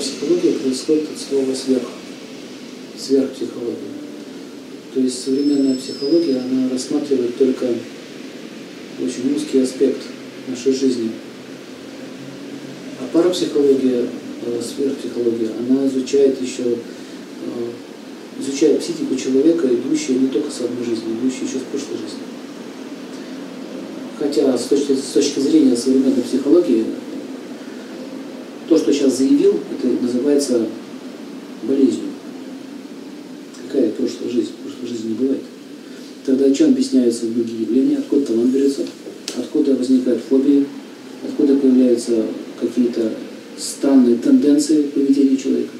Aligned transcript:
парапсихология 0.00 0.52
происходит 0.54 1.08
от 1.10 1.20
слова 1.20 1.54
«сверх», 1.54 1.82
сверхпсихология. 2.98 3.76
То 4.94 5.00
есть 5.00 5.22
современная 5.22 5.76
психология, 5.76 6.38
она 6.38 6.70
рассматривает 6.70 7.36
только 7.36 7.66
очень 8.98 9.36
узкий 9.36 9.60
аспект 9.60 10.02
нашей 10.48 10.72
жизни. 10.72 11.10
А 12.98 13.08
парапсихология, 13.12 14.06
э, 14.46 14.62
сверхпсихология, 14.62 15.50
она 15.58 15.86
изучает 15.86 16.40
еще 16.40 16.62
э, 16.64 18.40
изучает 18.40 18.80
психику 18.80 19.14
человека, 19.16 19.68
идущую 19.68 20.20
не 20.20 20.28
только 20.28 20.50
с 20.50 20.60
одной 20.60 20.84
жизни, 20.84 21.12
идущую 21.12 21.46
еще 21.46 21.58
с 21.58 21.70
прошлой 21.70 21.98
жизни. 21.98 22.20
Хотя 24.18 24.56
с 24.56 24.64
точки, 24.64 24.92
с 24.92 25.12
точки 25.12 25.40
зрения 25.40 25.76
современной 25.76 26.22
психологии, 26.22 26.86
заявил, 29.20 29.60
это 29.70 30.02
называется 30.02 30.66
болезнью. 31.62 32.08
Какая 33.66 33.90
прошлая 33.90 34.30
жизнь? 34.30 34.50
Прошлой 34.62 34.88
жизни 34.88 35.08
не 35.10 35.14
бывает. 35.14 35.42
Тогда 36.24 36.50
чем 36.52 36.70
объясняются 36.70 37.26
другие 37.26 37.62
явления, 37.62 37.98
откуда 37.98 38.26
талант 38.26 38.50
берется, 38.50 38.86
откуда 39.36 39.74
возникают 39.74 40.22
фобии, 40.28 40.66
откуда 41.28 41.56
появляются 41.56 42.24
какие-то 42.60 43.12
странные 43.58 44.16
тенденции 44.16 44.82
поведения 44.82 45.36
человека. 45.36 45.72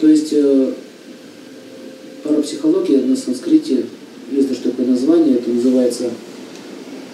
То 0.00 0.08
есть 0.08 0.32
э, 0.32 0.72
парапсихология 2.22 3.02
на 3.02 3.16
санскрите, 3.16 3.84
есть 4.30 4.48
даже 4.48 4.60
такое 4.60 4.86
название, 4.86 5.36
это 5.36 5.50
называется 5.50 6.10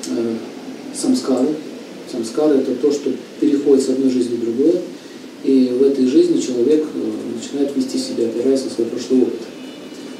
э, 0.08 0.36
самскары. 0.94 1.48
Самскары– 2.10 2.54
это 2.58 2.74
то, 2.74 2.92
что 2.92 3.10
переходит 3.40 3.84
с 3.84 3.88
одной 3.88 4.10
жизни 4.10 4.36
в 4.36 4.40
другую, 4.40 4.80
этой 5.94 6.06
жизни 6.08 6.40
человек 6.40 6.84
э, 6.92 7.36
начинает 7.36 7.74
вести 7.76 7.98
себя, 7.98 8.26
опираясь 8.26 8.64
на 8.64 8.70
свой 8.70 8.86
прошлый 8.88 9.22
опыт. 9.22 9.40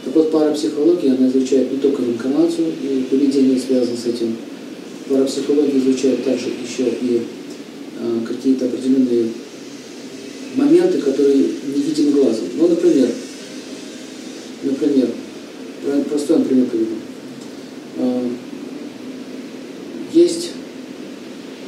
Так 0.04 0.14
вот, 0.14 0.30
парапсихология, 0.30 1.14
она 1.14 1.28
изучает 1.28 1.72
не 1.72 1.78
только 1.78 2.02
реинкарнацию 2.02 2.68
и 2.82 3.04
поведение 3.10 3.58
связано 3.58 3.96
с 3.96 4.06
этим. 4.06 4.36
Парапсихология 5.08 5.78
изучает 5.78 6.24
также 6.24 6.46
еще 6.46 6.88
и 6.88 7.22
э, 7.98 8.20
какие-то 8.26 8.66
определенные 8.66 9.28
моменты, 10.54 10.98
которые 10.98 11.36
не 11.36 11.82
видим 11.82 12.12
глазом. 12.12 12.44
Ну, 12.56 12.68
например, 12.68 13.08
например, 14.62 15.08
простой 16.08 16.38
например 16.38 16.66
приведу. 16.66 16.94
Э, 17.98 18.28
есть 20.12 20.50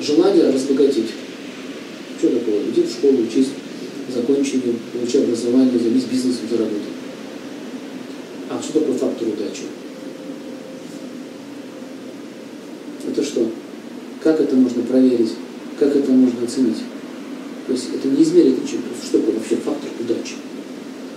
желание 0.00 0.50
разбогатеть. 0.50 1.10
Что 2.18 2.28
такое? 2.28 2.60
Иди 2.70 2.82
в 2.82 2.90
школу, 2.90 3.18
учись, 3.28 3.48
закончи 4.16 4.56
ее, 4.56 4.74
получи 4.92 5.18
образование, 5.18 5.78
займись 5.78 6.04
бизнесом, 6.04 6.48
заработай. 6.50 6.92
А 8.48 8.62
что 8.62 8.80
такое 8.80 8.96
фактор 8.96 9.28
удачи? 9.28 9.62
Это 13.08 13.22
что? 13.22 13.50
Как 14.22 14.40
это 14.40 14.56
можно 14.56 14.82
проверить? 14.82 15.32
Как 15.78 15.94
это 15.94 16.10
можно 16.10 16.44
оценить? 16.44 16.78
То 17.66 17.72
есть 17.72 17.86
это 17.94 18.08
не 18.08 18.22
измерить 18.22 18.62
ничем. 18.62 18.80
Что 19.04 19.18
такое 19.18 19.34
вообще 19.34 19.56
фактор 19.56 19.90
удачи? 20.00 20.34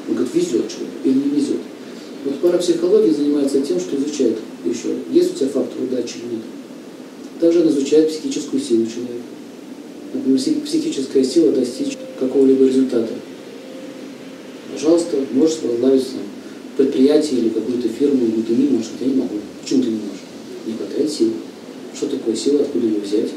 Он 0.07 0.15
говорит, 0.15 0.33
везет 0.33 0.69
человек 0.69 0.93
или 1.03 1.13
не 1.13 1.39
везет. 1.39 1.59
Вот 2.25 2.39
парапсихология 2.39 3.13
занимается 3.13 3.61
тем, 3.61 3.79
что 3.79 3.95
изучает 3.95 4.37
еще, 4.65 4.95
есть 5.11 5.33
у 5.33 5.35
тебя 5.35 5.49
фактор 5.49 5.81
удачи 5.81 6.17
или 6.17 6.35
нет. 6.35 6.43
Также 7.39 7.61
она 7.61 7.71
изучает 7.71 8.09
психическую 8.09 8.61
силу 8.61 8.85
человека. 8.85 9.23
Психическая 10.65 11.23
сила 11.23 11.51
достичь 11.51 11.97
какого-либо 12.19 12.65
результата. 12.65 13.13
Пожалуйста, 14.73 15.17
можешь 15.31 15.59
возглавить 15.63 16.03
там, 16.03 16.21
предприятие 16.77 17.41
или 17.41 17.49
какую-то 17.49 17.89
фирму, 17.89 18.27
но 18.35 18.43
ты 18.43 18.53
не 18.53 18.69
можешь, 18.69 18.91
я 18.99 19.07
не 19.07 19.15
могу. 19.15 19.35
Почему 19.61 19.83
ты 19.83 19.89
не 19.89 19.95
можешь? 19.95 20.21
Не 20.65 20.73
хватает 20.73 21.11
сил. 21.11 21.31
Что 21.95 22.07
такое 22.07 22.35
сила, 22.35 22.61
откуда 22.61 22.85
ее 22.85 22.99
взять? 22.99 23.29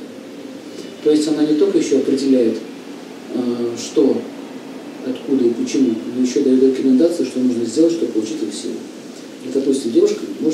То 1.02 1.10
есть 1.10 1.26
она 1.26 1.44
не 1.44 1.54
только 1.54 1.78
еще 1.78 1.96
определяет, 1.98 2.58
а, 3.34 3.74
что, 3.76 4.16
откуда 5.06 5.44
и 5.44 5.50
почему, 5.50 5.94
но 6.16 6.22
еще 6.24 6.40
дает 6.42 6.62
рекомендации, 6.62 7.24
что 7.24 7.40
нужно 7.40 7.64
сделать, 7.64 7.92
чтобы 7.92 8.12
получить 8.12 8.42
эту 8.42 8.52
силу. 8.52 8.74
И, 9.44 9.48
допустим, 9.52 9.90
девушка 9.90 10.20
может 10.40 10.51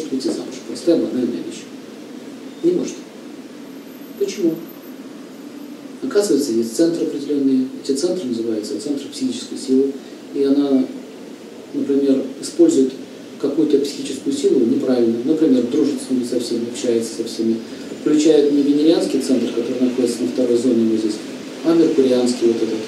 Оказывается, 6.02 6.52
есть 6.52 6.76
центры 6.76 7.06
определенные. 7.06 7.66
Эти 7.82 7.92
центры 7.92 8.28
называются 8.28 8.80
центры 8.80 9.08
психической 9.08 9.58
силы. 9.58 9.92
И 10.34 10.44
она, 10.44 10.84
например, 11.74 12.22
использует 12.40 12.92
какую-то 13.40 13.78
психическую 13.78 14.34
силу 14.34 14.60
неправильно. 14.60 15.18
Например, 15.24 15.62
дружит 15.64 16.00
с 16.06 16.10
ними 16.10 16.24
со 16.24 16.40
всеми, 16.40 16.68
общается 16.70 17.16
со 17.16 17.24
всеми. 17.24 17.56
Включает 18.00 18.52
не 18.52 18.62
венерианский 18.62 19.20
центр, 19.20 19.46
который 19.52 19.80
находится 19.80 20.22
на 20.22 20.28
второй 20.28 20.56
зоне 20.56 20.90
вот 20.90 21.00
здесь, 21.00 21.16
а 21.64 21.74
меркурианский 21.74 22.48
вот 22.48 22.56
этот. 22.56 22.78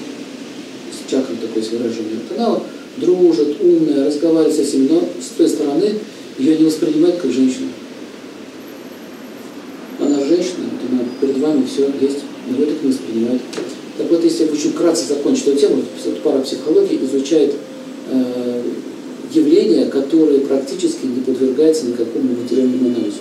С 0.93 1.11
чакром 1.11 1.37
такое 1.39 1.63
выражение. 1.63 2.19
Она 2.37 2.61
дружит, 2.97 3.61
умная, 3.61 4.07
разговаривает 4.07 4.55
со 4.55 4.65
всеми, 4.65 4.89
но 4.89 5.09
с 5.21 5.37
той 5.37 5.49
стороны 5.49 5.95
ее 6.39 6.59
не 6.59 6.65
воспринимают 6.65 7.17
как 7.17 7.31
женщину. 7.31 7.69
Она 9.99 10.25
женщина, 10.25 10.65
вот 10.71 10.91
она 10.91 11.03
перед 11.21 11.39
вами 11.39 11.67
все 11.67 11.91
есть, 12.01 12.21
вы 12.49 12.67
так 12.67 12.83
не 12.83 12.91
воспринимает. 12.91 13.41
Так 13.99 14.11
вот, 14.11 14.25
если 14.25 14.45
я 14.45 14.51
хочу 14.51 14.71
вкратце 14.71 15.07
закончить 15.07 15.49
эту 15.49 15.59
тему, 15.59 15.83
парапсихология 16.23 16.99
изучает 17.05 17.55
э, 18.11 18.63
явления, 19.33 19.87
которые 19.87 20.41
практически 20.41 21.07
не 21.07 21.21
подвергаются 21.21 21.87
никакому 21.87 22.37
материальному 22.43 22.89
анализу. 22.89 23.09